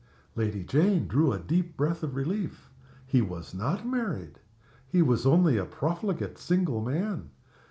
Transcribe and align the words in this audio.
Lady 0.35 0.63
Jane 0.63 1.07
drew 1.07 1.31
a 1.31 1.37
deep 1.37 1.77
breath 1.77 2.01
of 2.01 2.15
relief. 2.15 2.71
He 3.05 3.21
was 3.21 3.53
not 3.53 3.85
married! 3.85 4.39
He 4.89 5.03
was 5.03 5.27
only 5.27 5.57
a 5.57 5.65
profligate 5.65 6.39
single 6.39 6.81
man. 6.83 7.29